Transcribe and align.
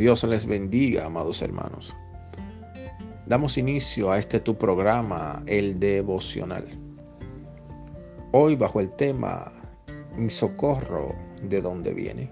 Dios 0.00 0.24
les 0.24 0.46
bendiga, 0.46 1.04
amados 1.04 1.42
hermanos. 1.42 1.94
Damos 3.26 3.58
inicio 3.58 4.10
a 4.10 4.18
este 4.18 4.40
tu 4.40 4.56
programa, 4.56 5.42
el 5.44 5.78
devocional. 5.78 6.66
Hoy 8.32 8.56
bajo 8.56 8.80
el 8.80 8.90
tema 8.92 9.52
Mi 10.16 10.30
socorro, 10.30 11.14
¿de 11.42 11.60
dónde 11.60 11.92
viene? 11.92 12.30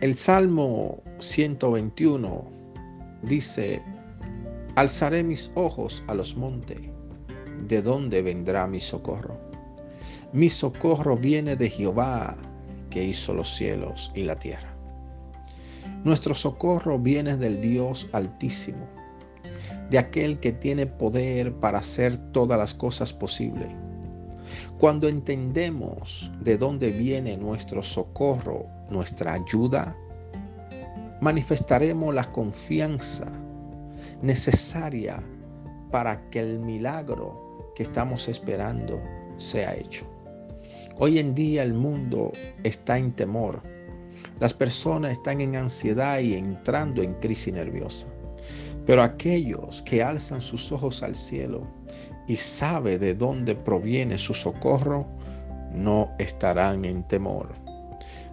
El 0.00 0.16
Salmo 0.16 1.00
121 1.20 2.44
dice, 3.22 3.80
Alzaré 4.74 5.22
mis 5.22 5.52
ojos 5.54 6.02
a 6.08 6.14
los 6.14 6.36
montes, 6.36 6.80
¿de 7.68 7.80
dónde 7.80 8.22
vendrá 8.22 8.66
mi 8.66 8.80
socorro? 8.80 9.38
Mi 10.32 10.50
socorro 10.50 11.16
viene 11.16 11.54
de 11.54 11.70
Jehová, 11.70 12.36
que 12.90 13.04
hizo 13.04 13.34
los 13.34 13.54
cielos 13.54 14.10
y 14.16 14.24
la 14.24 14.36
tierra. 14.36 14.77
Nuestro 16.04 16.32
socorro 16.32 16.98
viene 16.98 17.36
del 17.36 17.60
Dios 17.60 18.08
altísimo, 18.12 18.86
de 19.90 19.98
aquel 19.98 20.38
que 20.38 20.52
tiene 20.52 20.86
poder 20.86 21.52
para 21.54 21.78
hacer 21.78 22.18
todas 22.32 22.56
las 22.56 22.72
cosas 22.72 23.12
posibles. 23.12 23.68
Cuando 24.78 25.08
entendemos 25.08 26.30
de 26.40 26.56
dónde 26.56 26.92
viene 26.92 27.36
nuestro 27.36 27.82
socorro, 27.82 28.66
nuestra 28.90 29.32
ayuda, 29.32 29.96
manifestaremos 31.20 32.14
la 32.14 32.30
confianza 32.30 33.26
necesaria 34.22 35.20
para 35.90 36.30
que 36.30 36.38
el 36.38 36.60
milagro 36.60 37.72
que 37.74 37.82
estamos 37.82 38.28
esperando 38.28 39.02
sea 39.36 39.74
hecho. 39.74 40.06
Hoy 40.96 41.18
en 41.18 41.34
día 41.34 41.64
el 41.64 41.74
mundo 41.74 42.32
está 42.62 42.98
en 42.98 43.12
temor 43.12 43.62
las 44.40 44.54
personas 44.54 45.12
están 45.12 45.40
en 45.40 45.56
ansiedad 45.56 46.20
y 46.20 46.34
entrando 46.34 47.02
en 47.02 47.14
crisis 47.14 47.54
nerviosa. 47.54 48.06
Pero 48.86 49.02
aquellos 49.02 49.82
que 49.82 50.02
alzan 50.02 50.40
sus 50.40 50.72
ojos 50.72 51.02
al 51.02 51.14
cielo 51.14 51.66
y 52.26 52.36
sabe 52.36 52.98
de 52.98 53.14
dónde 53.14 53.54
proviene 53.54 54.16
su 54.16 54.34
socorro, 54.34 55.06
no 55.72 56.10
estarán 56.18 56.84
en 56.84 57.02
temor. 57.02 57.52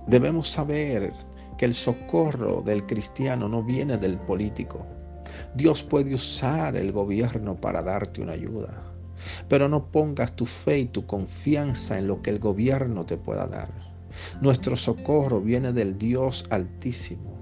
Debemos 0.07 0.49
saber 0.49 1.11
que 1.57 1.65
el 1.65 1.73
socorro 1.73 2.61
del 2.61 2.85
cristiano 2.85 3.49
no 3.49 3.63
viene 3.63 3.97
del 3.97 4.17
político. 4.17 4.85
Dios 5.55 5.83
puede 5.83 6.13
usar 6.13 6.75
el 6.75 6.91
gobierno 6.91 7.55
para 7.55 7.81
darte 7.81 8.21
una 8.21 8.33
ayuda, 8.33 8.83
pero 9.49 9.67
no 9.67 9.91
pongas 9.91 10.35
tu 10.35 10.45
fe 10.45 10.79
y 10.79 10.85
tu 10.85 11.05
confianza 11.05 11.97
en 11.97 12.07
lo 12.07 12.21
que 12.21 12.29
el 12.29 12.39
gobierno 12.39 13.05
te 13.05 13.17
pueda 13.17 13.47
dar. 13.47 13.94
Nuestro 14.41 14.75
socorro 14.75 15.41
viene 15.41 15.73
del 15.73 15.97
Dios 15.97 16.45
altísimo. 16.49 17.35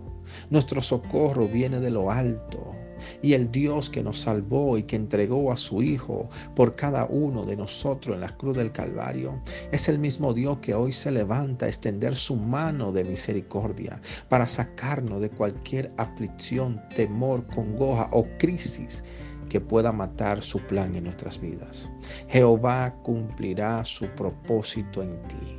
Nuestro 0.49 0.81
socorro 0.81 1.47
viene 1.47 1.79
de 1.79 1.89
lo 1.89 2.11
alto. 2.11 2.75
Y 3.21 3.33
el 3.33 3.52
Dios 3.52 3.89
que 3.89 4.03
nos 4.03 4.21
salvó 4.21 4.77
y 4.77 4.83
que 4.83 4.95
entregó 4.95 5.51
a 5.51 5.57
su 5.57 5.81
Hijo 5.81 6.29
por 6.55 6.75
cada 6.75 7.05
uno 7.05 7.44
de 7.45 7.57
nosotros 7.57 8.16
en 8.16 8.21
la 8.21 8.35
cruz 8.38 8.55
del 8.55 8.71
Calvario, 8.71 9.41
es 9.71 9.89
el 9.89 9.99
mismo 9.99 10.33
Dios 10.33 10.59
que 10.59 10.73
hoy 10.73 10.94
se 10.94 11.11
levanta 11.11 11.66
a 11.66 11.69
extender 11.69 12.16
su 12.16 12.35
mano 12.35 12.91
de 12.91 13.03
misericordia 13.03 14.01
para 14.29 14.47
sacarnos 14.47 15.21
de 15.21 15.29
cualquier 15.29 15.91
aflicción, 15.97 16.81
temor, 16.95 17.45
congoja 17.47 18.07
o 18.11 18.25
crisis 18.38 19.03
que 19.49 19.61
pueda 19.61 19.91
matar 19.91 20.41
su 20.41 20.59
plan 20.59 20.95
en 20.95 21.03
nuestras 21.03 21.39
vidas. 21.39 21.89
Jehová 22.27 22.95
cumplirá 23.03 23.83
su 23.85 24.07
propósito 24.07 25.03
en 25.03 25.21
ti. 25.23 25.52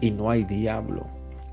Y 0.00 0.10
no 0.10 0.30
hay 0.30 0.44
diablo, 0.44 1.06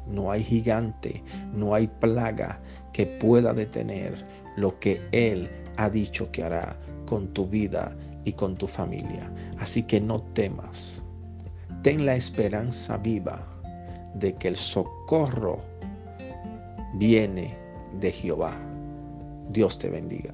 no 0.07 0.31
hay 0.31 0.43
gigante, 0.43 1.23
no 1.53 1.73
hay 1.73 1.87
plaga 1.87 2.59
que 2.91 3.05
pueda 3.05 3.53
detener 3.53 4.25
lo 4.55 4.79
que 4.79 5.01
Él 5.11 5.49
ha 5.77 5.89
dicho 5.89 6.31
que 6.31 6.43
hará 6.43 6.77
con 7.05 7.27
tu 7.33 7.47
vida 7.47 7.95
y 8.25 8.33
con 8.33 8.55
tu 8.55 8.67
familia. 8.67 9.31
Así 9.59 9.83
que 9.83 9.99
no 9.99 10.21
temas. 10.33 11.03
Ten 11.81 12.05
la 12.05 12.15
esperanza 12.15 12.97
viva 12.97 13.45
de 14.15 14.33
que 14.35 14.47
el 14.47 14.55
socorro 14.55 15.61
viene 16.95 17.57
de 17.99 18.11
Jehová. 18.11 18.53
Dios 19.49 19.77
te 19.77 19.89
bendiga. 19.89 20.33